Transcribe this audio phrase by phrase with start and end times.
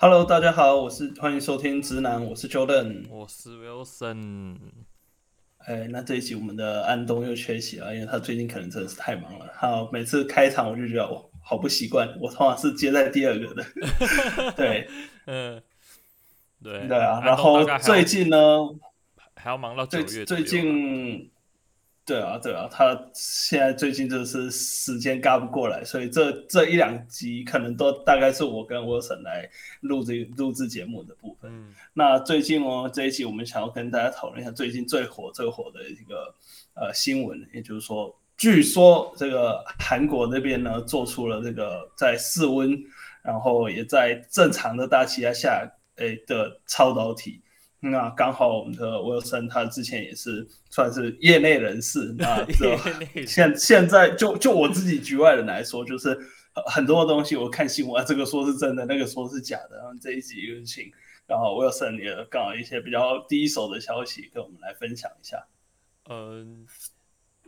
[0.00, 4.56] Hello，大家好，我是欢迎收听直男，我是 Jordan，我是 Wilson。
[5.66, 9.52] 哎，那这一集我们的安东又缺席了，因为他最近可能真的是太忙了。
[9.56, 13.64] 好，每次开场我就觉得我好不习惯，我通常是接在第二个的。
[14.54, 14.88] 对，
[15.26, 15.60] 嗯，
[16.62, 17.20] 对对啊。
[17.24, 18.38] 然后最近呢，
[19.34, 21.28] 还要忙到九月最最近。
[22.08, 29.46] 对啊，对啊，他现在最近就是时间赶不过来，所以这这一两集可能都大概是我跟 Wilson 来
[29.82, 31.50] 录这录制节目的部分。
[31.52, 36.34] 嗯、那最近哦，这一集我们想要跟大家讨论一下最近最火最火的一个
[36.72, 42.74] 呃新闻，也就是说，据说这个韩国那边呢做出了这个在室温，
[43.22, 47.42] 然后也在正常的大气压下诶的超导体。
[47.80, 52.44] 那刚好我们的 Wilson 他之前也是算是业内人士，那
[53.24, 56.18] 现现在就就我自己局外人来说，就是
[56.66, 59.76] 很多东西我看新闻，这个说是真的，那个说是假的。
[59.76, 60.90] 然后这一集有请，
[61.26, 65.46] 然后 Wilson 也刚好一些比较第一手的消息跟我们来分享一下。
[66.10, 66.66] 嗯，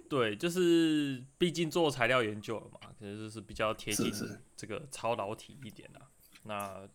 [0.08, 4.12] 对，就是毕竟做材料研究了嘛，可能就是比较贴近
[4.56, 6.00] 这个超导体一点的。
[6.44, 6.88] 那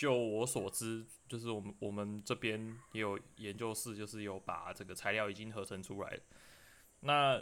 [0.00, 1.04] 就我所知。
[1.28, 2.58] 就是我们我们这边
[2.92, 6.18] 也有研究室，就是有把这个材料已经合成出来，
[7.00, 7.40] 那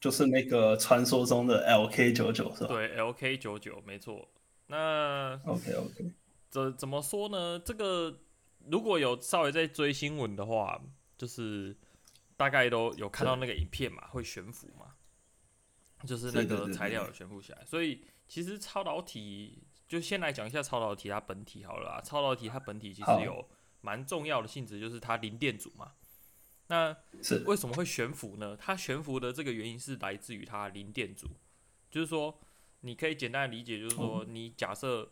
[0.00, 2.68] 就是那个传说中的 LK 九九是吧？
[2.68, 4.26] 对，LK 九九没错。
[4.68, 6.12] 那 OK OK，
[6.48, 7.58] 怎怎么说呢？
[7.58, 8.20] 这个
[8.70, 10.80] 如果有稍微在追新闻的话，
[11.18, 11.76] 就是
[12.36, 14.94] 大概都有看到那个影片嘛，会悬浮嘛，
[16.06, 19.64] 就是那个材料有悬浮起来，所以其实超导体。
[19.88, 22.00] 就先来讲一下超导体它本体好了啦。
[22.00, 23.48] 超导体它本体其实有
[23.80, 25.92] 蛮重要的性质，就是它零电阻嘛。
[26.68, 28.56] 那是为什么会悬浮呢？
[28.56, 31.28] 它悬浮的这个原因是来自于它零电阻。
[31.88, 32.40] 就是说，
[32.80, 35.08] 你可以简单的理解，就是说，你假设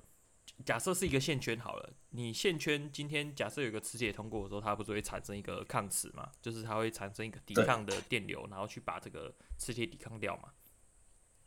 [0.65, 6.33] 假设是一个线圈好了，你线圈今天假设有个磁铁通过的时候，它不是会产生一个抗磁嘛？
[6.43, 10.53] 就是它会产生一个抵抗的电流，然后去把这个磁铁抵抗掉嘛。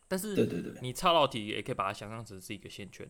[0.10, 3.06] 但是对对对，你超导体也可以把它想象成是一个线圈，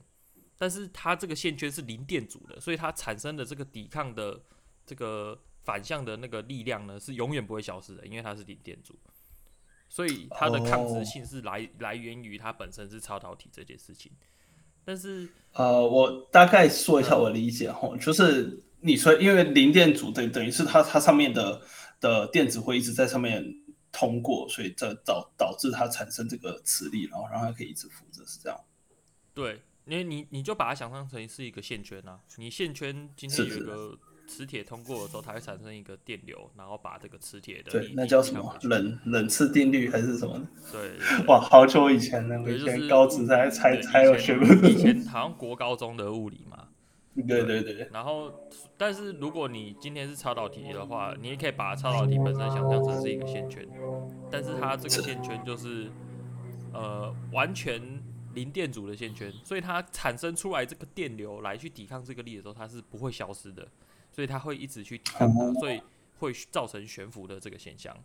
[0.57, 4.41] 但是它这个线圈是零电阻的，所以它产生的这个抵抗的
[4.83, 8.97] 这个反向的那个力量呢，是永远不会消失的，因为它是零电阻，
[9.87, 14.11] 所以它的抗磁性是来来源于它本身是超导体这件事情。
[14.83, 21.61] 但是，呃，我大概说一下我理解哈，就是你说因为零电阻等等于是它它上面的
[21.99, 23.45] 的电子会一直在上面。
[23.97, 28.59] 通过，所以这导导致它产生这个磁力，然后让它可以一直浮着，是这样。
[29.33, 33.97] 对，因为你你就把它想象成是一个线圈啊，你线圈今天有一个
[34.27, 40.47] 磁铁通过的时候，它会产生一个电流，然后把这个磁铁的对，那叫什么冷冷次定律还是什么？
[40.71, 40.91] 对，
[41.25, 46.56] 哇，好久以前了，以前高职才才才有学过，以前好像国高中的物理嘛。
[47.23, 47.63] 对对。
[47.63, 48.31] 对，然后，
[48.77, 53.67] 但是如果你今天是超导体的话，你也可以把超导体本身想象成是一个线圈，
[54.31, 55.89] 但是它这个线圈就是，
[56.73, 57.81] 呃，完全
[58.33, 63.67] 零电阻的线圈，所以它产生出来这个电流来去抵抗这个力的时候，它是不会消失的，
[64.11, 65.81] 所以它会一直去抵抗它，所以
[66.19, 67.95] 会造成悬浮的这个现象。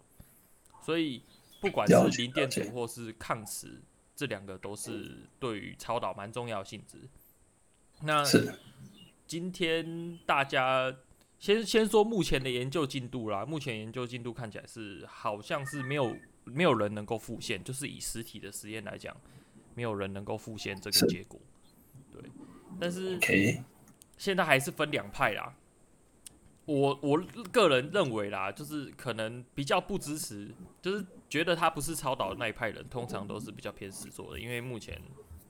[0.81, 1.23] 所以
[1.61, 3.83] 不管是零电阻或是抗磁，
[4.17, 6.99] 这两个都是对于超导蛮重要的性质。
[8.01, 8.25] 那
[9.33, 10.95] 今天大家
[11.39, 13.47] 先先说目前的研究进度啦。
[13.47, 19.17] 目前研究进度看起来是好像是没有没有人能够复现，就是以实体的实验来讲，
[19.75, 21.41] 没有人能够复现这个结果。
[22.13, 22.21] 对，
[22.79, 23.19] 但是
[24.19, 25.57] 现在还是分两派啦。
[26.67, 27.19] 我我
[27.51, 35.01] 个人认为啦，就是可能比较不支持，就是觉得他不是超导的那一派人，通常都是比较偏实作的，因为目前。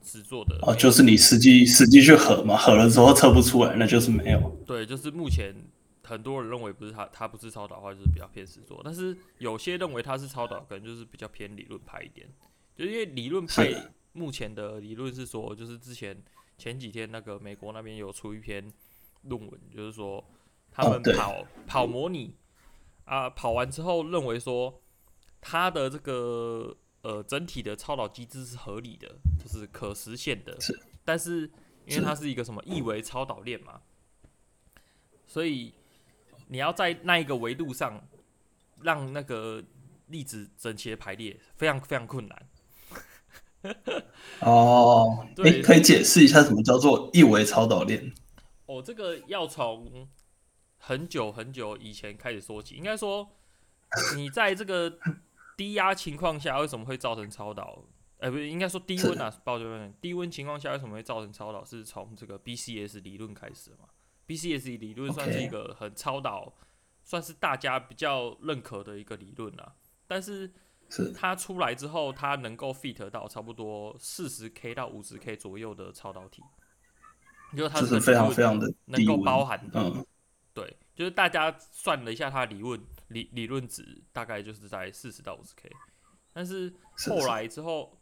[0.03, 4.57] 实作的哦，就是你实际实际去合嘛，合了之后测不出来，那就是没有。
[4.67, 5.55] 对，就是目前
[6.03, 8.81] 很多人认为不是他，他不是超导的话，就是比较偏实作。
[8.83, 12.27] 但是有些认为他是超导，可能就是比较偏理论派一点。
[12.75, 13.73] 就因为理论派
[14.11, 16.21] 目前的理论是说，就是之前
[16.57, 18.71] 前几天那个美国那边有出一篇
[19.23, 20.23] 论文，就是说
[20.71, 22.35] 他们跑、哦、跑模拟
[23.05, 24.81] 啊，跑完之后认为说
[25.41, 26.75] 他的这个。
[27.03, 30.57] 呃，整体的超导机制是合理的，就是可实现的。
[30.61, 31.41] 是，但是
[31.85, 33.81] 因为它是一个什么一维超导链嘛，
[35.27, 35.73] 所以
[36.47, 38.07] 你要在那一个维度上
[38.81, 39.61] 让那个
[40.07, 42.47] 粒子整齐的排列，非常非常困难。
[44.39, 48.13] 哦，对，欸，可以解释一下什么叫做一维超导链？
[48.65, 50.07] 哦，这个要从
[50.77, 53.29] 很久很久以前开始说起，应该说
[54.15, 54.97] 你在这个。
[55.57, 57.83] 低压情况下为什么会造成超导？
[58.17, 61.63] 呃，不是应该说低温啊，抱歉，低温情况下为什么会造成超导？
[61.63, 63.87] 是从这个 BCS 理论开始嘛
[64.27, 66.53] ？BCS 理论算是一个很超导.
[67.05, 69.75] 算是大家比较认可的一个理论啊。
[70.07, 70.49] 但是
[71.13, 76.41] 它出来之后，它能够 fit 到差不多四十 K 到五十 K 左右的超导体，
[77.57, 79.81] 就是它是非常非常的能够包含的。
[79.81, 80.05] 嗯、
[80.53, 85.71] 对，就是大家算了一下它的理论理理论值，大概就是在四十到五十 K。
[86.31, 86.73] 但是
[87.07, 88.01] 后来之后，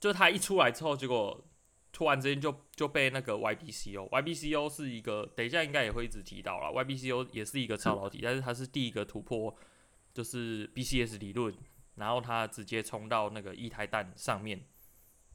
[0.00, 1.44] 就它一出来之后，结果
[1.92, 9.56] 突然之间就就被那个 YBCO，YBCO 是一个，等一下应该也会一直提到了，YBCO 也是一个超导体，但是它是第一个突破，
[10.12, 11.54] 就是 BCS 理论。
[11.96, 14.64] 然后它直接冲到那个液态氮上面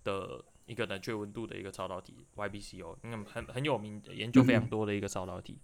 [0.05, 5.59] 的一个冷却温度的一个超导体 YBCO，嗯，很很有名，研究非常多的一个超导体。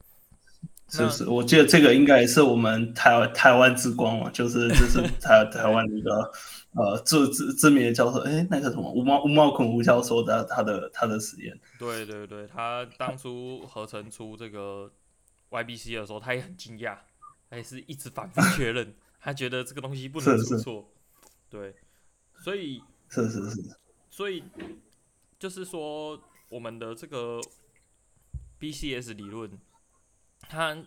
[0.89, 1.25] 是不是？
[1.27, 6.31] 我记得这个应该也是我们台湾台湾之光嘛， 就是就是台台湾的一个
[6.73, 11.57] 呃知知知名的教授，哎，那个什么吴茂吴茂孔吴教授的他的他的实验。
[11.77, 14.91] 对对对，他当初合成出这个
[15.51, 16.97] YBC 的时候，他也很惊讶，
[17.49, 18.93] 他也是一直反复确认。
[19.21, 20.89] 他觉得这个东西不能出错，
[21.49, 21.75] 对，
[22.41, 23.61] 所以是是是，
[24.09, 24.41] 所以
[25.37, 27.41] 就是说，我们的这个
[28.61, 29.51] BCS 理论，
[30.47, 30.85] 它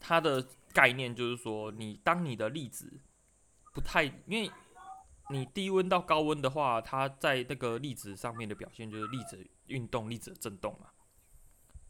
[0.00, 3.00] 它的概念就是说，你当你的粒子
[3.72, 4.50] 不太，因为
[5.30, 10.88] 你低温到高温的话，它在那个粒子上面的表现就是粒子运动、粒子的震动嘛。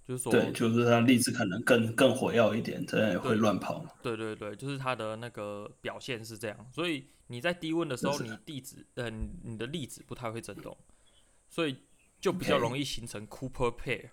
[0.06, 3.82] 就是说，对，就是它粒子可能更更火药一点，这样也会乱跑。
[4.02, 6.70] 对对对，就是它的那个表现是这样。
[6.74, 9.10] 所以你在低温的时候，你粒子，嗯、呃，
[9.44, 10.76] 你的粒子不太会震动，
[11.48, 11.78] 所以
[12.20, 14.10] 就比较容易形成 Cooper pair。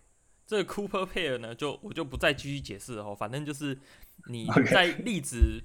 [0.52, 3.16] 这个 Cooper pair 呢，就我就不再继续解释了哦。
[3.16, 3.80] 反正就是
[4.26, 5.64] 你 在粒子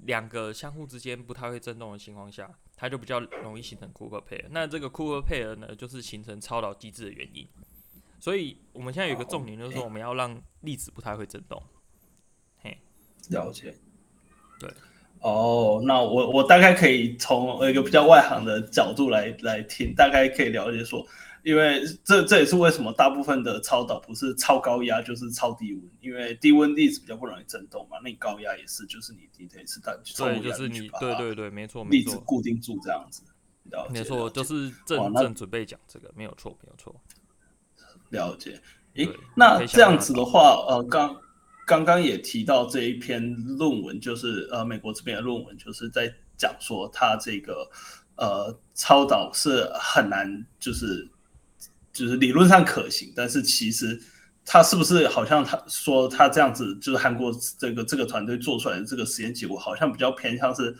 [0.00, 4.44] 两个相互之间不太会震动的情况下，它就比较容易形成 Cooper pair。
[4.50, 7.48] 那这个 Cooper pair 呢，就是形成超导机制的原因。
[8.18, 11.62] 所以我们现在有一个重点，就是说我们要让粒子不太会震动。
[12.58, 12.76] 嘿，
[13.30, 13.74] 了解。
[14.58, 14.70] 对。
[15.20, 21.06] 哦，那我我大概可以从一个比较外行的角度来来听，大概可以了解说，
[21.42, 27.98] 因为这这也是为什么大部分的超导不是超高压就是超低温，因为低温粒子比较不容易震动嘛。
[28.02, 33.22] 那你高压也是，就是你你得是它对，就是你对对对，没错没错，粒子固定住这样子。
[33.90, 36.92] 没错，就是正正准备讲这个，没有错没有错。
[38.08, 38.60] 了解，
[38.94, 41.16] 诶，那这样子的话，呃，刚
[41.64, 43.22] 刚刚也提到这一篇
[43.56, 47.70] 论文，就是呃，美国这边的论文，就是在讲说它这个
[48.16, 51.08] 呃超导是很难，就是
[51.92, 54.00] 就是理论上可行，但是其实
[54.44, 60.76] 他是不是好像他说他这样子，就是韩国这个这个团队做出来的这个实验结果，好像比较偏向是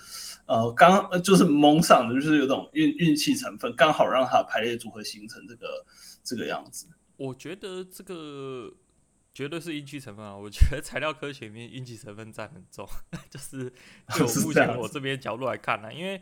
[0.47, 5.85] 呃刚就是蒙上的，就是有种运运气成分，刚好让它排列组合形成这个
[6.23, 6.87] 这个样子。
[7.17, 8.73] 我觉得这个
[9.35, 10.35] 绝对是运气成分啊！
[10.35, 12.89] 我觉得材料科学里面运气成分占很重，
[13.29, 13.71] 就是
[14.15, 16.21] 就 目前我这边角度来看呢、啊，因为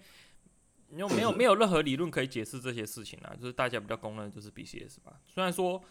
[0.91, 5.21] 因为没有没有任何理论可以解释这些事情啊，就是大家比较公认就是 BCS 吧。
[5.27, 5.83] 虽然说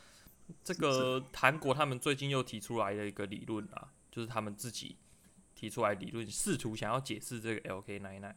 [0.64, 4.98] 这个韩国他们最近又提出来的一个理论啊，就是他们自己
[5.56, 8.34] 提出来理论，试图想要解释这个 LK99，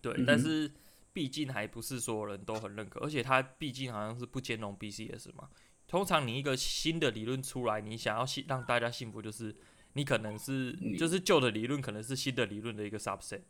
[0.00, 0.70] 对，但是。
[1.10, 5.48] 毕竟还不是所有人都很认可，而且它毕竟好像是不兼容 BCS 嘛。
[5.88, 9.56] 通常你一个新的理论出来，你想要信让大家信服，就是
[9.94, 13.40] 你可能是就是旧的理论可能是新的理论的一个 subset，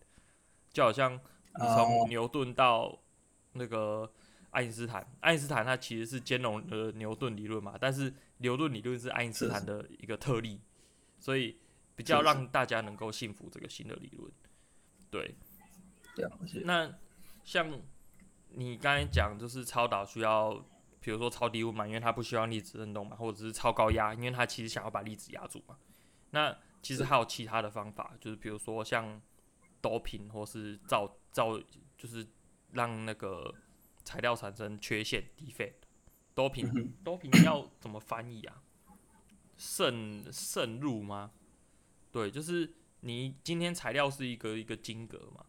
[0.73, 1.21] 就好像
[1.55, 2.99] 你从牛顿到
[3.53, 4.11] 那个
[4.51, 10.61] 爱因斯坦，爱因斯坦他其实是兼容的牛顿理论嘛，但是牛顿理论是爱因斯坦的一个特例，
[11.19, 11.59] 所以
[11.95, 14.33] 比较让大家能够信服这个新的理论。
[15.11, 15.35] 对，
[16.65, 16.93] 那。
[17.45, 17.81] 像
[18.51, 20.53] 你刚才讲，就是超导需要，
[21.01, 25.79] 比如说超低温嘛，因为它不需要粒子振动嘛，或者是超高压，因为它其实想要把粒子压住嘛。
[26.33, 29.19] 那其实还有其他的方法，就是比如说像
[29.83, 31.59] doping 或是造造，
[31.97, 32.27] 就是
[32.73, 33.55] 让那个
[34.05, 35.75] 材料产生缺陷 defect。
[36.35, 38.63] doping doping 要怎么翻译啊？
[39.57, 41.33] 渗渗入吗？
[42.13, 45.45] 对，就是你今天材料是一个一个晶格嘛。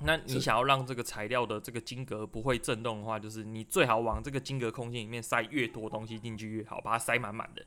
[0.00, 7.64] 那你想要让这个材料的这个晶格不会震动的话，就是你最好往这个晶格空间里面塞越多东西进去越好，把它塞满满的。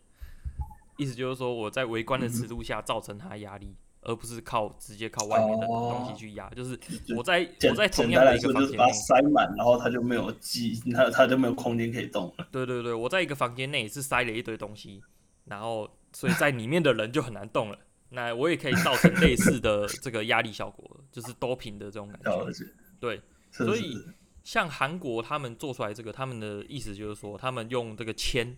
[0.98, 3.75] 意思就是说，我在微观的尺度下造成它压力，
[4.06, 6.50] 而不是靠直接靠外面的东西去压。
[6.52, 6.80] 就是
[7.16, 12.48] 我在我在同样的一个房间内塞满，然后它就没有机，它它就没有空间可以动了。
[12.52, 15.04] 对对对，我在一个房间内是塞了一堆东西，
[15.46, 17.78] 然后所以在里面的人就很难动了。
[18.10, 22.52] 那我也可以造成类似的 这个压力效果，就是 doping 的这种感觉。
[23.00, 23.20] 对，
[23.52, 23.98] 所以
[24.44, 28.56] 像韩国他们做出来这个，他们的意思就是说，他们用这个铅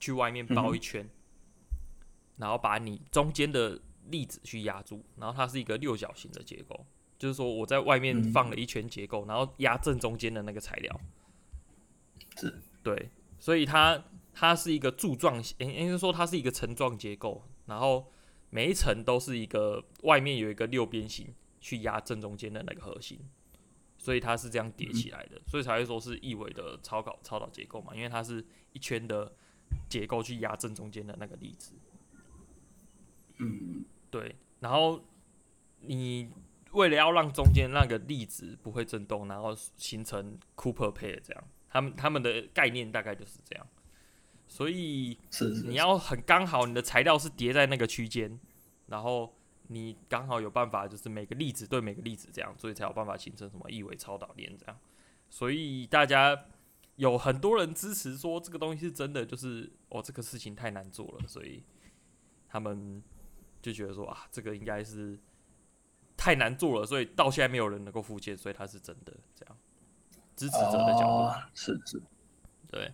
[0.00, 1.10] 去外面包一圈，嗯、
[2.38, 6.84] 然后把你中间的粒子去压住，然后它是一个六角形的结构，
[7.18, 11.00] 就是说我在外面放了一圈结构，然后压正中间的那个材料。
[12.36, 18.10] 是，对，所以它它是一个柱状，应应该说它是一个层状结构，然后
[18.50, 23.20] 每一层都是一个外面有一个六边形去压正中间的那个核心，
[23.98, 29.32] 所以它是这样叠起来的，所以才会说是一维的超导超导结构嘛，因为它是一圈的
[29.88, 31.74] 结构去压正中间的那个粒子。
[33.38, 35.02] 嗯，对，然后
[35.80, 36.30] 你
[36.72, 41.44] 为了要让中间那个粒子不会震动，然后形成 Cooper pair 这样。
[41.70, 43.66] 他们他们的概念大概就是这样，
[44.46, 45.18] 所以
[45.64, 48.38] 你要很刚好，你的材料是叠在那个区间，
[48.88, 49.34] 然后
[49.68, 54.78] 你刚好有办法，就是每个粒子对每个粒子这样，所以才有办法形成什么一维超导链这样。
[55.30, 56.44] 所以大家
[56.96, 61.62] 有很多人支持说这个东西是真的，就是哦这个事情太难做了，所以
[62.46, 63.02] 他们
[63.62, 65.18] 就觉得说啊这个应该是
[66.16, 69.56] 太难做了，所以到现在没有人能够复建，所以它是真的这样。
[70.34, 72.02] 支持者的角度、哦、是是，
[72.70, 72.90] 对，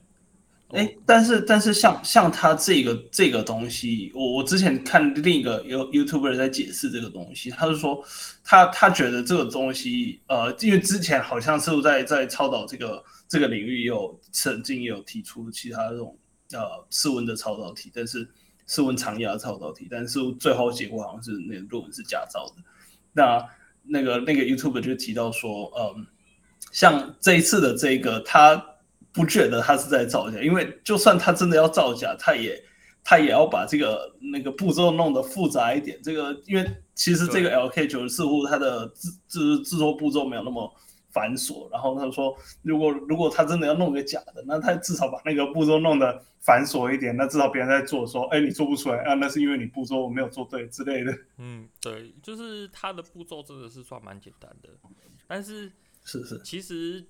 [0.70, 8.04] 哎、欸，但是但是像像他这个这个东西，我我之前看另一个 You YouTuber 在解释这个东西，他是说
[8.42, 16.18] 他他觉得这个东西，呃，因为之前好像是在在超导这个这个领域也有曾经也有提出其他这种
[16.52, 18.28] 呃室温的超导体，但是
[18.68, 22.62] 室温常压超导体，但是最后结果好像是那个论文是假造的。
[23.12, 23.44] 那
[23.82, 26.06] 那个那个 YouTuber 就提到说，嗯。
[26.70, 28.62] 像这一次的这个，他
[29.10, 32.62] 不觉得他是在造假，因为就算他真的要造假，他也
[33.02, 35.98] 他也要把这个那个步骤弄得复杂一点。
[36.02, 40.70] 这个因为其实这个 LK 九似乎它的制制制作步骤没有那么
[41.18, 41.68] 繁琐。
[41.70, 51.18] 然后他说，如果如果他真的要弄个假的，那他至少把那个步骤弄得繁琐一点，那至少别人在做说，哎，你做不出来啊，那是因为你步骤没有做对之类的。
[51.38, 54.70] 嗯，对，就是他的步骤真的是算蛮简单的，
[55.26, 55.72] 但是。
[56.04, 57.04] 是是，其实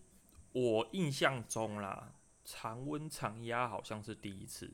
[0.51, 4.73] 我印象中啦，常温常压好像是第一次，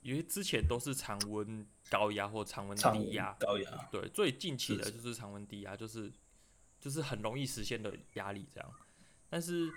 [0.00, 3.36] 因为之前都是常温高压或常温低压。
[3.38, 3.70] 高压。
[3.90, 6.10] 对，最近期的就是常温低压，就是
[6.82, 8.70] 就是很容易实现的压力这样。
[9.30, 9.72] 但是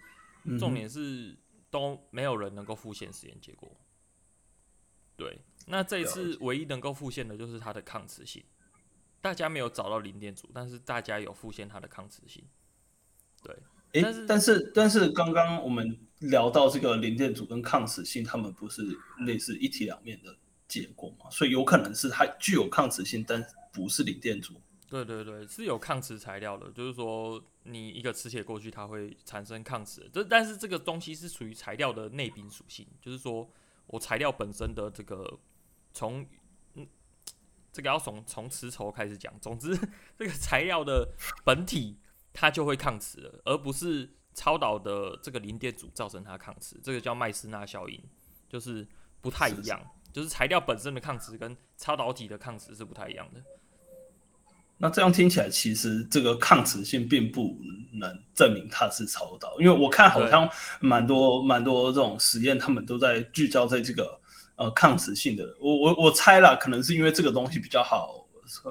[0.60, 1.38] 重点是
[1.70, 3.72] 都没有人能够复现实验结果。
[5.16, 8.44] 对，那这一次唯一能够复现的就是它的抗磁性，
[9.22, 12.44] 大家没有找到零电阻，但是大家有复现它的抗磁性。
[13.42, 13.56] 对，
[13.94, 18.82] 诶，但是但是刚刚我们聊到这个零电阻跟抗磁性，它们不是
[19.20, 20.36] 类似一体两面的
[20.68, 21.30] 结果吗？
[21.30, 24.60] 所以有可能是它具有抗磁性，但不是零电阻。
[24.90, 30.10] 对对对，是有抗磁材料的，就是说你一个磁铁过去，它会产生抗磁。
[30.14, 33.50] 这但是这个东西是属于材料的内禀属性，就是说
[33.88, 35.40] 我材料本身的这个
[35.94, 36.26] 从
[36.74, 36.88] 嗯，
[37.72, 39.34] 这个要从从磁轴开始讲。
[39.40, 39.78] 总之，
[40.18, 41.14] 这个材料的
[41.44, 42.00] 本体。
[42.38, 47.98] 它就会抗磁了，而不是超导的这个零电阻造成它抗磁，这个叫麦斯纳效应，
[48.50, 48.86] 就是
[49.22, 53.42] 不太一样，是是就是材料本身的抗磁跟超导体的抗磁是不太一样的。
[54.78, 57.58] 那这样听起来，其实这个抗磁性并不
[57.94, 64.20] 能证明它是超导，因为我看好像蛮多蛮多这种实验，他们都在聚焦在这个
[64.56, 65.56] 呃抗磁性的。
[65.60, 68.22] 我我我猜啦，可能是因为这个东西比较好。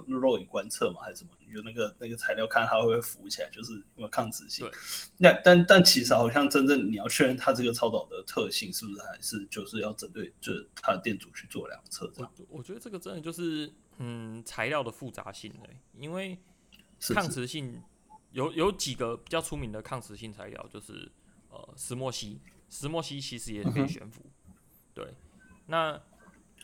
[0.06, 1.30] 肉眼观测嘛，还是什么？
[1.52, 4.64] 有那个那个材料，看它会不会浮起来，就是有抗磁性。
[4.64, 4.72] 对，
[5.18, 12.08] 那但但其实好像真正你要确认它这个超导的特性，是不是还是就是要针对就是它的电阻去做量测？
[12.14, 16.38] 这样我，我觉得这个真的就是嗯材料的复杂性的，因为
[17.14, 17.82] 抗磁性
[18.32, 21.10] 有有几个比较出名的抗磁性材料，就是
[21.50, 24.22] 呃石墨烯，石墨烯其实也可以悬浮。
[24.48, 24.54] 嗯、
[24.94, 25.14] 对，
[25.66, 26.00] 那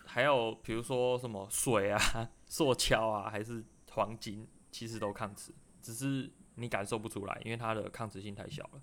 [0.05, 2.01] 还有比如说什么水啊。
[2.51, 8.83] 塑胶啊，还是黄金，其实都抗磁，只是你感受不出来，因为它的抗磁性太小了。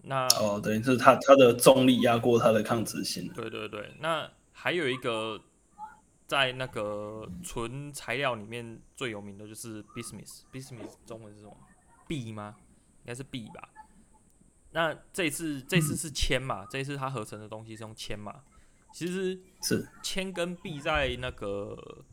[0.00, 3.30] 那哦，等于是它它的重力压过它的抗磁性。
[3.34, 5.38] 对对对，那还有一个
[6.30, 11.56] 在那个纯材料里面最有名的就是 bismuth，bismuth 中文是什么
[12.06, 12.54] ？B 吗？
[13.00, 13.68] 应该是 B 吧。
[14.70, 16.62] 那这次这次是铅嘛？
[16.62, 18.44] 嗯、这次它合成的东西是用铅嘛？
[18.92, 22.04] 其实是铅跟 B 在那个。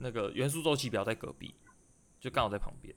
[0.00, 1.52] 那个元素周期表在隔壁，
[2.20, 2.94] 就刚好在旁边，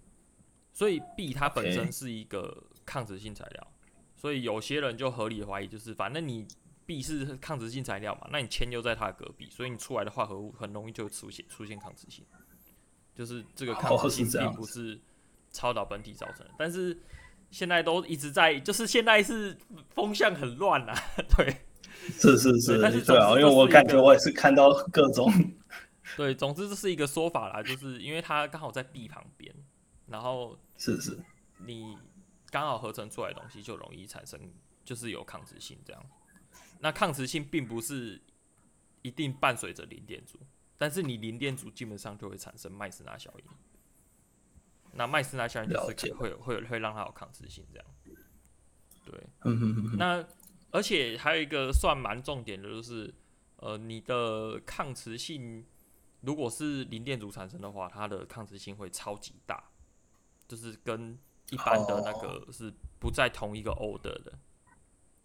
[0.71, 3.67] 所以 B 它本身是一个抗磁性材料
[4.15, 6.47] 所以有些人就合理怀疑，就是反正你
[6.91, 12.25] B 是抗磁性材料嘛，那你铅又在它的隔壁，所以你出来的化合物很容易就出现出现抗磁性，
[13.15, 14.99] 就是这个抗磁性并不是
[15.53, 16.51] 超导本体造成的。
[16.57, 16.99] 但是
[17.49, 19.57] 现在都一直在，就是现在是
[19.95, 20.93] 风向很乱啊，
[21.37, 21.61] 对，
[22.19, 25.31] 是是是，对，是对啊，因为我感觉我也是看到各种，
[26.17, 29.55] 对，总之这是一个说法啦，就是因为它刚好在 B 旁边，
[30.07, 31.17] 然后是是，
[31.65, 31.97] 你
[32.49, 34.37] 刚好合成出来的东西就容易产生，
[34.83, 36.03] 就是有抗磁性这样。
[36.83, 38.19] 那抗磁性并不是
[39.03, 40.39] 一定伴随着零电阻，
[40.77, 43.45] 但是你零电阻基本上就会产生麦斯纳效应。
[44.93, 47.87] 那麦斯纳效应就是会会会让它有抗磁性这样。
[49.05, 49.27] 对，
[49.97, 50.25] 那
[50.71, 53.13] 而且还有一个算蛮重点的就是，
[53.57, 55.65] 呃，你的抗磁性
[56.21, 59.63] 如果是零电阻产生的话，它的抗磁性会超级大，
[60.47, 61.17] 就是跟
[61.51, 64.39] 一般的那个是不在同一个 order 的。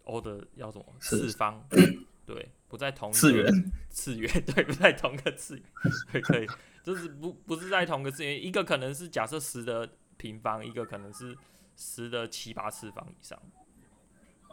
[0.07, 1.63] O 的要什么次方？
[2.25, 5.63] 对，不在同一个次元，次元 对，不在同个次元，
[6.11, 6.47] 对，可以，
[6.83, 11.37] 就是不不是在同个次元，一个可能是假设十的平方，一个可能是
[11.77, 13.39] 十的七八次方以上。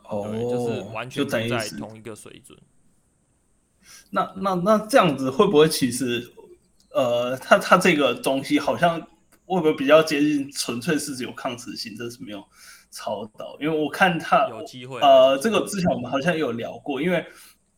[0.04, 2.56] 哦，就是完全不在同一个水准。
[4.10, 6.30] 那那那这样子会不会其实，
[6.90, 9.00] 呃，它它这个东西好像
[9.46, 12.46] 会不会比较接近纯粹是只有抗磁性，这是没有？
[12.94, 17.26] 超导，因为我看他有机会，呃，这个之前我们好像有聊过，因为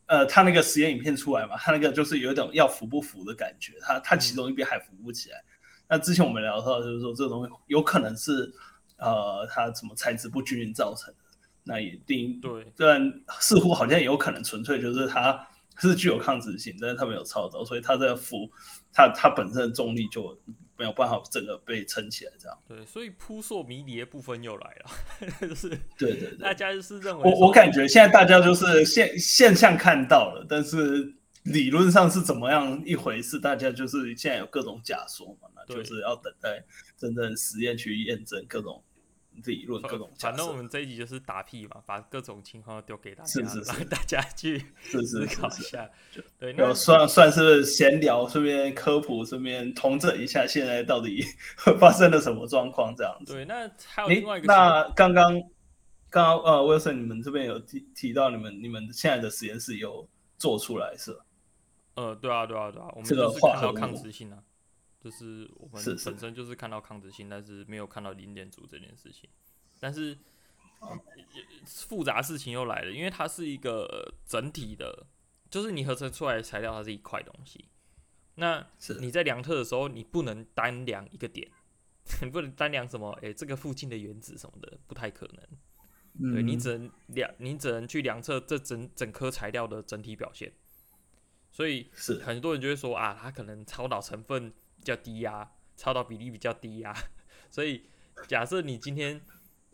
[0.04, 5.38] 呃，他那个实验影片出来嘛，他那个就是有一种要浮不浮的感觉，他他其中一边还浮不起来。
[5.38, 8.52] 嗯、那之前我们聊到就是说，这个东西有可能是
[8.98, 18.50] 呃，它什么材质不均匀造成的，那也定对，但似乎好像有可能纯粹就是它是具有抗磁性，但是它没有超导，所以它这个浮，
[18.92, 20.38] 它它本身的重力就。
[20.78, 24.90] 没有办法整个被撑起来，这样对，所以扑朔迷离的部分又来了，
[25.48, 25.68] 就是
[25.98, 31.14] 对对对，大家就是认为我我感觉现在大家就是现现象看到了，但是
[31.44, 36.62] 理论上是怎么样一回事，大家就是现在有各种假说嘛，那就是要等待
[36.96, 38.82] 真正实验去验证各种。
[39.44, 45.88] 理论各种，反正我们这一集就是打屁嘛，把各种情况丢给大家，让 大家去思考一下。
[46.38, 51.24] 对，那算算是闲聊，顺便科普，顺便统整一下现在到底
[51.78, 53.34] 发生了什么状况，这样子。
[53.34, 55.32] 对，那还有另外一个，那刚刚
[56.08, 61.20] 刚刚呃，Wilson，你们这边有提提到你们你们现在的实验室有做出来是吧？
[61.96, 64.38] 呃，对啊，对啊，对啊，我们就是看到抗磁性啊。
[65.06, 69.30] 就是我们本身就是看到抗磁性，但是没有看到零点组这件事情。
[69.78, 70.18] 但是
[71.64, 75.06] 复杂事情又来了，因为它是一个整体的，
[75.48, 77.66] 就是你合成出来的材料，它是一块东西。
[78.34, 78.66] 那
[78.98, 81.48] 你在量测的时候，你不能单量一个点，
[82.20, 83.12] 你不能单量什么？
[83.22, 86.32] 诶，这个附近的原子什么的，不太可能。
[86.32, 90.52] 对，你只能量，你只能去量测这整整颗材料的整体表现。
[91.52, 91.88] 所以
[92.24, 94.52] 很多人就会说啊，它可能超导成分。
[94.86, 96.94] 比较低压，超导比例比较低压，
[97.50, 97.86] 所以
[98.28, 99.20] 假设你今天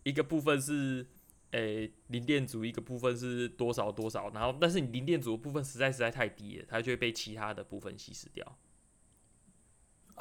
[0.05, 1.07] 一个部分是
[1.51, 8.59] 诶、欸、零电阻，一个部分是多少多少，然后但是你零电阻的部分实在实在太低了，它就会被其他的部分稀释掉，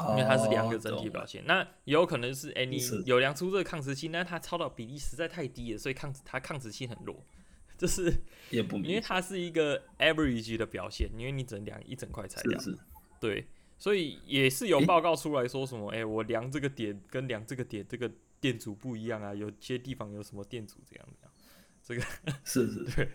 [0.09, 1.45] 因为它是两个整体表现。
[1.45, 7.25] 那也有可能是诶、欸，你有量出这个抗磁性，但它超导比例实在太低了，所以抗它抗磁性很弱，
[7.79, 8.13] 就是
[8.49, 12.77] 也不因为它是一个 average 的表现，因为你只能量一整块材料，是是。
[13.21, 13.47] 对。
[13.81, 18.07] 所以也是有报告出来说什么，哎、欸欸，我量这个点跟量这个点这个
[18.39, 21.33] 电阻不一样啊，有些地方有什么电阻这样这样，
[21.81, 22.01] 这个
[22.43, 23.05] 是 是， 对，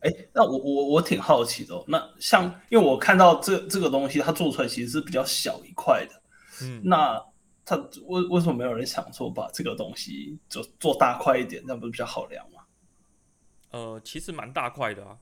[0.00, 6.22] 哎、欸，那我我我挺好奇的、哦，那像因为我看到这这个东西它做出来其实是比较小一块的，
[6.62, 7.24] 嗯，那
[7.64, 12.64] 它为为什么没有人想说把这个东西就做大块一点，那不是比较好量吗？
[13.70, 15.16] 呃，其实蛮大块的啊，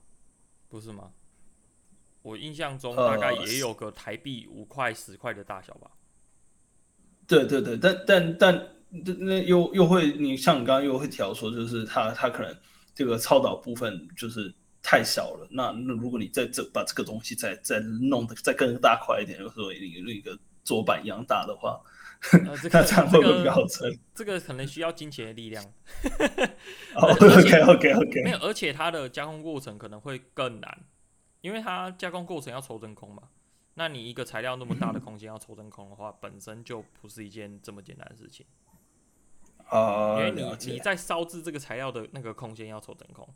[0.67, 1.11] 不是吗？
[2.25, 5.91] 我印象中大概也有个台币五块十块的大小吧。
[7.27, 8.67] 对对对，但但但
[9.19, 12.57] 那又又会，你像你刚刚又会调说，就是它它可能
[12.95, 15.47] 这个超导部分就是太小了。
[15.51, 21.79] 那那如果你再这把这个东西再再弄得再更大块一点，有时候一个一个桌板一样大的话，
[22.31, 23.95] 呃 这个、那这样会不会比较好撑？
[24.15, 25.63] 这个可能需要金钱的力量。
[26.95, 30.75] OK OK OK，没有，而且它的加工过程可能会更难。
[31.45, 33.29] 因为它加工过程要抽真空嘛，
[33.75, 38.43] 那你一个材料那么大的空间要抽真空的话，嗯、本身就不是一件这么简单的事情。
[39.67, 43.27] 啊，因为你你在烧制这个材料的那个空间要抽真空，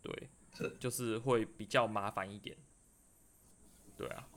[0.00, 2.56] 对，是就是会比较麻烦一点。
[3.96, 4.28] 对啊，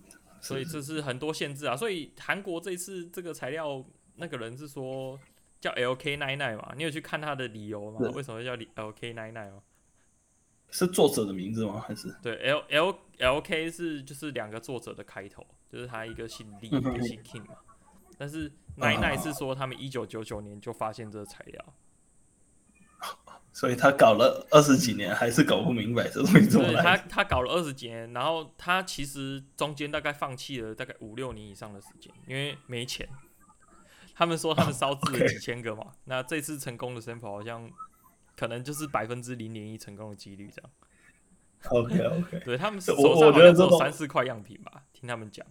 [0.42, 1.78] 所以这是很多限制啊。
[1.78, 5.20] 所以韩国这次这个材料那个人是说
[5.62, 8.00] 叫 LK 奈奈嘛，你有去看他的理由吗？
[8.16, 9.62] 为什么叫 LK 奈奈哦？
[10.70, 11.84] 是作者的名字吗？
[11.88, 17.56] 还是对 L L L K 是就是两个作者的开头，就是他一个姓李，一个姓 King 嘛。
[18.18, 21.74] 但是奈奈是说他们一九九九年就发现这个材料，
[23.54, 26.82] 所以他搞了二十几年还是搞不明白这东西怎么来。
[26.82, 33.08] 他他搞了二十几年，然后他其实中间大概放弃了大概五六年以上的时间，因为没钱。
[34.16, 35.94] 他们说他们烧制了 几千个嘛，oh.
[36.06, 37.70] 那这次成功的 sample 好像
[38.38, 40.72] 可能就是百分之零点一成功的几率这样。
[41.70, 45.46] OK OK， 对他们手上好像只有三四块样品吧，听他们讲。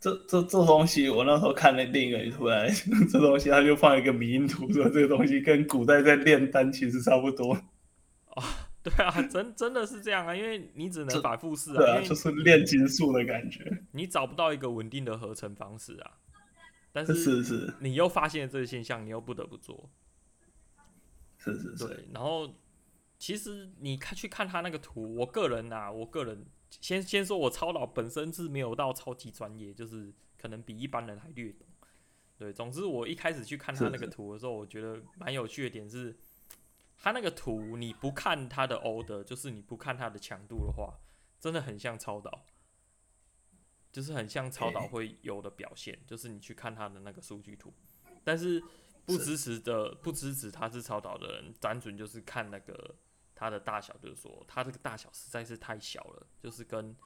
[0.00, 2.68] 这这这东西，我那时候看那另一个图来，
[3.10, 7.54] 这东西他就放一个迷因图，说这个东西跟古代在炼丹其实差不多。
[8.34, 8.42] 哦，
[8.82, 13.62] 对啊，真真的是这样啊，因为你只能反复试啊，对啊，就是炼金术的感觉。
[13.92, 16.12] 你找不到一个稳定的合成方式啊。
[16.92, 19.88] 但是是是，你又发现了这个现象，你又不得不做。
[21.40, 21.88] 是是是。
[21.88, 22.54] 对，然后
[23.18, 31.66] 其实你看去看他那个图，我个人啊，我个人先先说，我超导本身是没有到超级专业，就是可能比一般人还略懂。
[32.38, 36.16] 对，总之我一开始去看他那个图的时候，我觉得蛮有趣的点是，
[36.96, 41.00] 他那个图你不看他的 order，就是你不看他的强度的话，
[41.40, 42.44] 真的很像超导。
[43.92, 47.74] 就是很像超导会有的表现，欸、就是你去看他的那个数据图，
[48.22, 48.62] 但是
[49.06, 52.94] 不支持的不支持他是超导的人，单纯就是看那个
[53.34, 56.96] 它的大小，就是说它这个大小实在是太小了，就是跟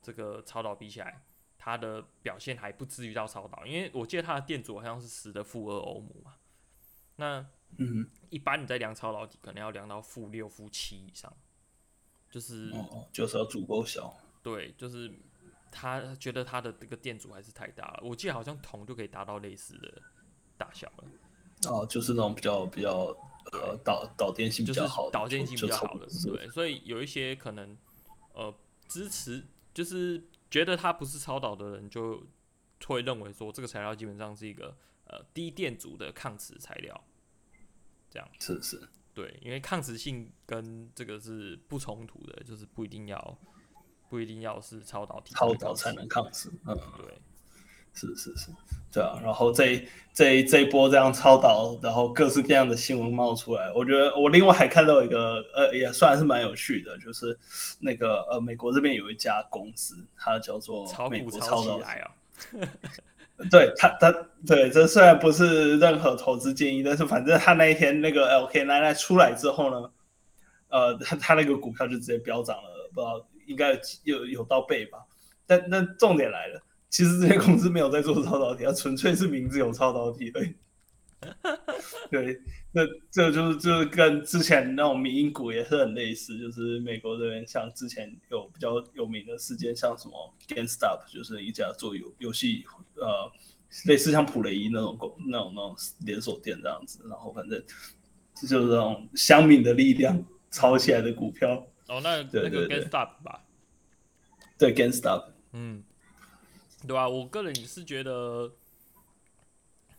[0.00, 1.24] 这个超导比起来，
[1.56, 6.36] 它的表现还不至于到超导，因为我记得它的电阻好像是十的负二欧姆嘛，
[7.16, 7.46] 那
[7.78, 11.34] 嗯，一般你在量超导体可能要量到负六、负七以上，
[12.30, 15.12] 就是哦，就是要足够小，对，就是。
[15.74, 20.02] 他觉得他的这个电阻还是太大了，我记得好像铜就可以达到类似的
[20.58, 21.04] 大小了。
[21.68, 23.14] 哦，就是那种比较比较
[23.52, 26.48] 呃导导电性比较好，导电性比较好的，对。
[26.50, 27.76] 所以有一些可能
[28.32, 28.54] 呃
[28.88, 29.44] 支持，
[29.74, 32.22] 就是觉得它不是超导的人，就
[32.86, 37.04] 会认为说这个材料基本上是一个呃低电阻的抗磁材料。
[38.10, 43.38] 这样是是，对，因为抗磁性跟这个是不冲突的，就是不一定要。
[44.08, 46.52] 不一定要是超导体，超导才能抗磁。
[46.66, 47.18] 嗯，对，
[47.94, 48.48] 是是是，
[48.92, 49.18] 对啊。
[49.22, 57.38] 然后这这这一波这样超导，然后各式各样的新闻冒出来，我觉得我另外还看到一个呃，也算是蛮有趣的，就是
[57.78, 61.80] 那个呃，美国这边有一家公司，它叫做美国超导。
[63.50, 64.12] 对他他
[64.46, 69.90] 对，这虽然不是任何投资建议，但是反正他那一天那个 LK 奶奶出来之后呢，
[70.68, 73.26] 呃，他他那个股票就直接飙涨了，不知道。
[73.48, 73.72] 应该
[74.04, 75.04] 有有有到倍吧，
[75.48, 80.54] 但那重点来了，其实这些公司没有在做超导体，它纯粹是名字有超导体而已。
[82.10, 82.38] 对，
[82.72, 92.62] 那这就是就是跟之前那种民营股也是很类似，就是美国这边像之前有比较有名的事件，像什么 GameStop，就是一家做游游戏
[92.96, 93.32] 呃
[93.86, 95.74] 类似像普雷伊那种公那种那种
[96.04, 97.58] 连锁店这样子，然后反正
[98.34, 101.54] 就是那种乡民的力量炒起来的股票。
[101.88, 103.44] 哦，那那个 GameStop 吧，
[104.58, 105.82] 对 GameStop，嗯，
[106.86, 107.08] 对吧、啊？
[107.08, 108.52] 我个人也是觉得，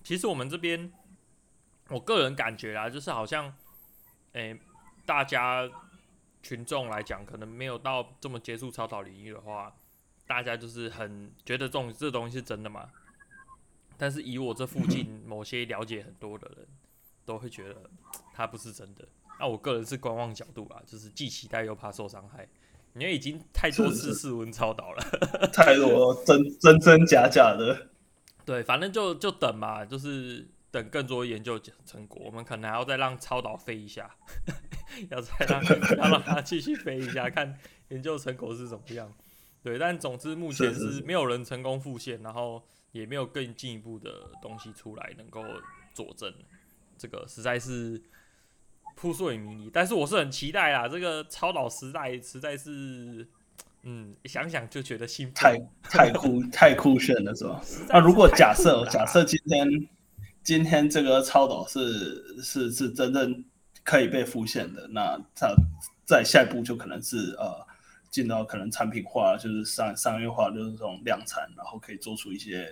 [0.04, 0.92] 其实我们这边，
[1.90, 3.46] 我个人感觉啊，就是好像，
[4.34, 4.60] 诶、欸，
[5.06, 5.70] 大家
[6.42, 9.76] 群众来讲，可能没有到这么接触超导领域的话，
[10.28, 12.90] 大家就是很觉得这种这东西是真的嘛。
[13.98, 16.68] 但是以我这附近 某些了解很多的人，
[17.26, 17.90] 都会觉得
[18.34, 19.08] 它不是真的。
[19.40, 22.48] 那、啊、我个人是观望角度吧，就是既期待又怕受伤害，
[22.96, 25.02] 因为已经太多次试温超导了，
[25.52, 27.90] 太多真真真假假的。
[28.46, 34.16] 对，反正就就等嘛，就是等更多研究成果，我们可能还要再让超导飞一下，
[35.10, 35.64] 要再让
[35.98, 37.58] 要让它继续飞一下，看
[37.90, 39.12] 研究成果是怎么样。
[39.64, 45.42] 对，但总之目前是没有人成功复现，然后也没有更进一步的东西出来能够
[45.94, 46.32] 佐证，
[46.98, 48.02] 这个实在是。
[48.96, 50.88] 扑朔迷离，但是我是很期待啊！
[50.88, 53.28] 这个超导时代实在是，
[53.84, 57.62] 嗯，想想就觉得兴奋，太太酷太酷炫了，是吧？
[57.90, 59.88] 那如果假设假设今天
[60.44, 63.44] 今天这个超导是是是真正
[63.84, 65.54] 可以被复现的，那它
[66.06, 67.66] 在下一步就可能是呃
[68.10, 72.70] 进到可能产品化，就是商商业化，就是这种量产，然后可以做出一些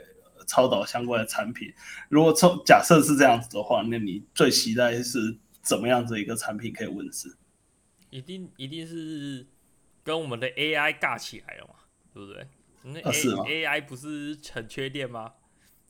[0.47, 1.73] 超导相关的产品。
[2.07, 5.37] 如果从假设是这样子的话，那你最期待是？
[5.61, 7.35] 怎么样子一个产品可以问世？
[8.09, 9.45] 一定一定是
[10.03, 11.75] 跟我们的 AI 尬起来了嘛，
[12.13, 12.47] 对不对？
[12.83, 15.33] 那 A、啊、AI 不是很缺电吗？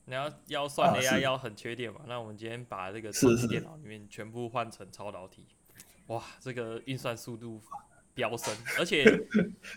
[0.04, 2.00] 你要要算 AI 要很缺电嘛？
[2.00, 5.46] 啊、那我们今天把这个超级电脑里面全部换成超导体，
[6.08, 7.60] 哇，这个运算速度
[8.14, 9.04] 飙升， 而且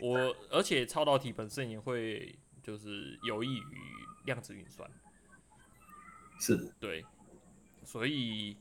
[0.01, 3.81] 我而且超导体本身也会就是有益于
[4.25, 4.89] 量子运算。
[6.39, 7.05] 是，对，
[7.85, 8.57] 所以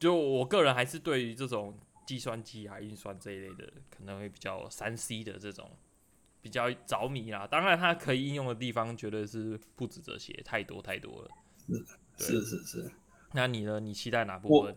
[0.00, 5.70] 就我个人还是对于这种计算机啊、运算这一类的，可能会比较三 C 的这种
[6.40, 7.46] 比较着迷啦。
[7.46, 11.28] 当然，它可以应用的地方绝对是不止这些，太多太多了。
[12.16, 12.90] 是是是是。
[13.32, 13.78] 那你呢？
[13.78, 14.76] 你期待哪部分？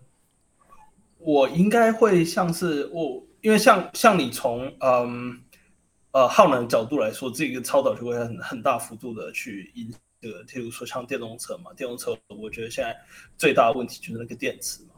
[1.18, 5.42] 我，我应该会像是我，因为像像你从嗯
[6.12, 12.96] 呃耗能角度来说，这个超导就会很很大幅度的去影这个，譬如说像电动车嘛，电动车我觉得现在
[13.38, 14.93] 最大的问题就是那个电池嘛，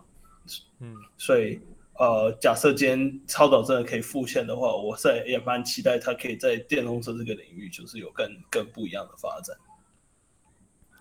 [0.85, 1.59] 嗯，所以
[1.97, 9.55] 呃假设今天超导真的可以复现的话，我在也蛮期待它可以在电动车这个领域就是有更更不一样的发展。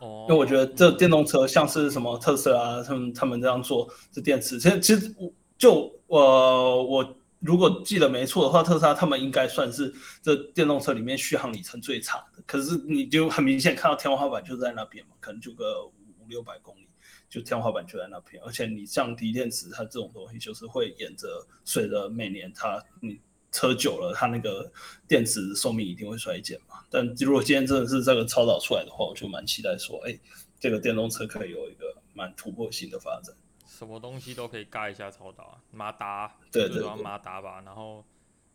[0.00, 9.92] 哦因为我觉得这电动车像是什么特斯拉，他们他们这样做这电池，其实其实我就呃我如果记得没错的话，特斯拉他们应该算是
[10.22, 12.42] 这电动车里面续航里程最长的。
[12.46, 16.88] 可是你就很明显看到天花板就在那边嘛，可能就个五六百公里，
[17.34, 18.42] 就天花板就在那边。
[18.44, 23.20] 而且你像锂电池，它这种东西就是会沿着随着每年它你。
[23.56, 24.68] 车久了，它那个
[25.06, 26.84] 电池寿命一定会衰减嘛。
[26.90, 30.20] 但如果今天真的是这个超导出来的话，我就蛮期待说，哎、欸，
[30.58, 33.32] 这个电动车可以有一个蛮突破性的发展。
[33.64, 37.62] 什么东西都可以盖一下超导啊，马达，对对对，马达吧。
[37.64, 38.04] 然后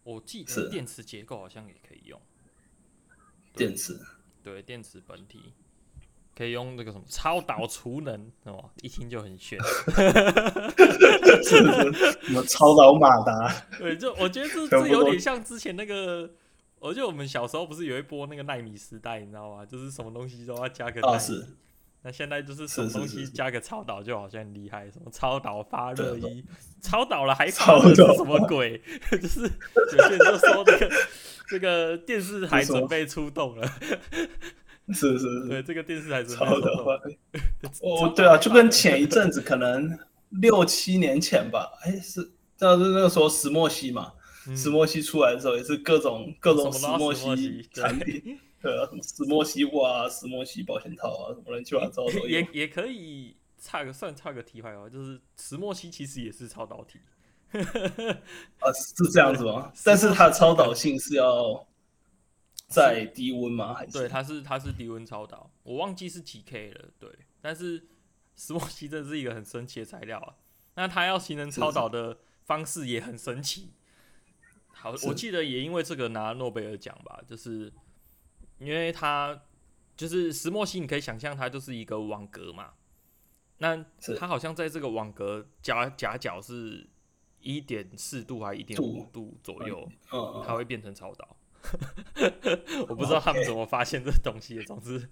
[0.04, 2.22] 我记得电池结构好像也可以用。
[3.54, 3.98] 电池，
[4.44, 5.54] 对，电池本体。
[6.40, 9.60] 可以用那个什么超导储能哦，一听就很炫。
[11.44, 13.54] 什么超导马达？
[13.78, 16.32] 对，就我觉得这 这有点像之前那个，
[16.80, 19.66] 我觉得我们小时候不是有一波那个奈米时代，你知道吗？
[19.66, 21.16] 就是什么东西都要加个奈米。
[21.16, 21.46] 哦、是。
[22.04, 26.46] 那现在就是什么东西加个超导就好像很厉害，什么超导发热衣，
[26.82, 28.82] 超导了还发热是什么鬼？
[29.12, 30.90] 就是有些人就说这个
[31.50, 33.70] 这个电视还准备出动了。
[34.94, 36.84] 是是是，对这个电视台是超的。
[36.84, 36.94] 坏，
[37.84, 39.98] 哦对啊，就跟前一阵子可能
[40.30, 44.14] 六七年前吧，哎是，那是那个时候石墨烯嘛，
[44.48, 52.28] 嗯、石墨烯出来的时候也是各种各种石墨烯产品， 对啊，什么石墨烯袜啊，石墨烯保险套啊，什么乱七八糟的。
[52.28, 57.00] 也也可以差个算差个题外话，就是石墨烯其实也是超导体，
[57.52, 59.72] 啊是这样子吗？
[59.86, 61.64] 但是它的超导性是要。
[62.70, 63.74] 在低温吗？
[63.74, 66.90] 还是对，它是它是低温超导，我忘记是几 K 了。
[67.00, 67.10] 对，
[67.42, 67.88] 但是
[68.36, 70.36] 石墨烯真是一个很神奇的材料啊。
[70.76, 73.74] 那它要形成超导的方式也很神奇。
[74.68, 77.74] 好，我记得也因为这个拿诺贝尔奖吧，就是
[78.60, 79.42] 因为它
[79.98, 82.74] 就是石墨烯，你可以想象它就是一个网格嘛。
[83.58, 83.84] 那
[84.18, 86.88] 它好像在这个网格夹夹角是
[87.42, 89.92] 一点四度还一点五度左右，
[90.46, 91.36] 它会变成超导。
[92.88, 95.08] 我不知道他们怎么发现这东西的，总之，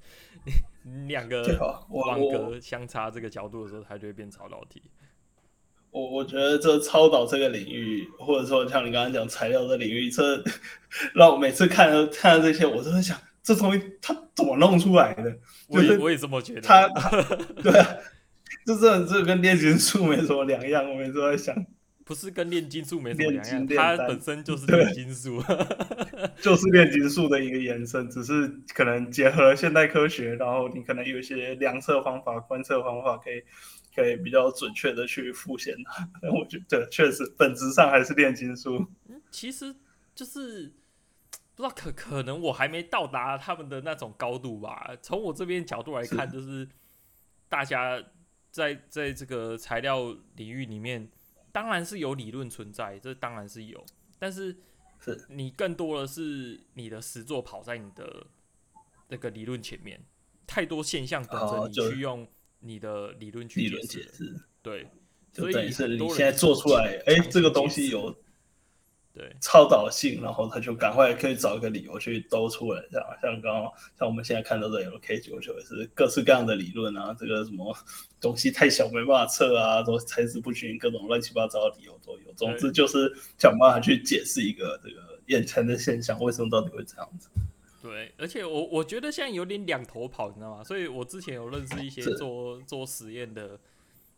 [1.07, 1.43] 两个
[1.89, 4.81] 网格相差这个角度的时候，它就会变超导体。
[5.91, 10.43] 我我觉得这超导这个领域，或者说像你刚刚讲材料的领域，这
[11.15, 15.37] 让我每次看到看到这些，我都在想，这东西它怎么弄出来的？
[15.67, 16.61] 我也我也这么觉得。
[16.61, 16.87] 它，
[17.63, 17.97] 对啊，
[18.65, 21.55] 就这这跟炼金术没什么两样，我每次都在想。
[22.07, 25.43] 不是跟炼金术没什么两样，它本身就是炼金术，
[26.41, 33.43] 就是炼金术的一个延伸，只是可能结合现代科学，然后你可能有一些量测方法、观测方法，可以
[33.93, 36.07] 可以比较准确的去复现它。
[36.29, 38.87] 我觉得确实本质上还是炼金术。
[39.09, 39.75] 嗯其实
[40.15, 40.71] 就是
[41.55, 44.91] 不知道可可能我还没到达他们的那种高度吧。
[45.01, 46.65] 从我这边角度来看，就是
[47.49, 48.01] 大家
[48.49, 51.09] 在在这个材料领域里面。
[51.51, 53.85] 当然是有理论存在，这当然是有，
[54.19, 54.55] 但是
[54.99, 58.25] 是你更多的是你的实作跑在你的
[59.07, 59.99] 那个理论前面，
[60.45, 62.27] 太多现象等着你去用
[62.59, 64.39] 你的理论去解释。
[64.61, 64.87] 对，
[65.33, 68.15] 所以是你现在做出来，哎，这个东西有。
[69.17, 73.63] 对，超导性，然后他就赶快可以找一个理由去兜出来，这样像刚刚
[73.97, 77.75] 像我们现在看到的 LK 九九也是各式各样的理论啊，这个什么
[78.21, 82.31] 东西太小没办法测啊，都材质不均，各种乱七八糟的理由都有。
[82.33, 87.29] 总之就是想办法去解释一个这个眼前的现象，为什么到底会这样子？
[87.81, 90.63] 对，而且我我觉得现在有点两头跑，你知道吗？
[90.63, 93.59] 所以我之前有认识一些做做实验的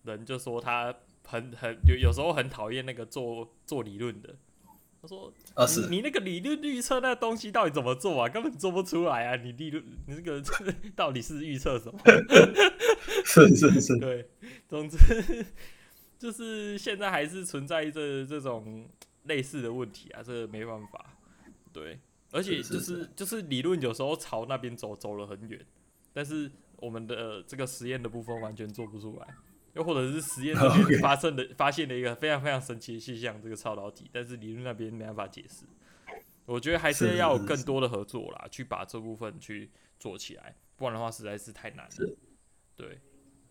[0.04, 4.36] 人，就说他很很有有时候很讨厌那个做做理论的。
[5.02, 8.28] 他说：“啊，是你，你那个理论预测那东西到底怎么做啊？
[8.28, 9.36] 根本做不出来啊！
[9.38, 10.44] 你理论，你这个
[10.96, 12.00] 到底是预测什么？
[13.24, 14.30] 是是是，对。
[14.68, 14.98] 总之
[16.20, 18.90] 就是现在还是存在着这种
[19.24, 21.18] 类似的问题啊，这个没办法。
[21.72, 21.98] 对，
[22.32, 25.66] 而且就是是是是就是理论有时候朝那边走，走了很远，
[26.12, 29.28] 但是我们的这个实验的部分完全做不出来，
[29.74, 35.66] 又或者是实验那边 发生的.发现了一个非常非常神奇的现象，这个超导体，但是理论那边没办法解释。
[36.46, 42.16] 我觉得还是要有更多的合作啦，去把这部分去做起来，不然的话实在是太难了。
[42.76, 43.00] 对，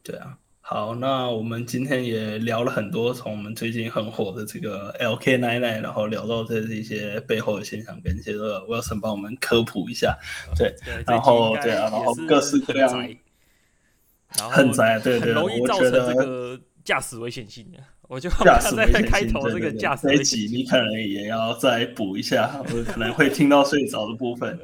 [0.03, 0.39] 对啊。
[0.61, 10.19] 好，那我们今天也聊了很多，从我们最近很火的这个 LK99，然后聊到这一些背后的现象，跟一些 Wilson 帮我们科普一下。
[10.59, 12.91] 对，对然后对啊，然后各式各样，
[14.37, 17.79] 然后很宅，对对，很容易造成这个驾驶危险性的。
[18.09, 24.59] 我就驾驶在开头这个驾驶这一集，你可能也要再补一下，我可能会听到睡着的部分。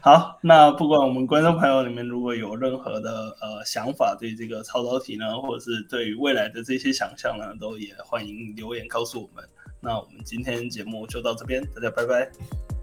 [0.00, 9.42] 好，那不管我们观众朋友里面如果有任何的呃想法，对这个超导体呢，或者是对于未来的这些想象呢，都也欢迎留言告诉我们。
[9.80, 12.30] 那我们今天节目就到这边，大家拜拜，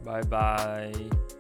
[0.04, 1.37] 拜拜。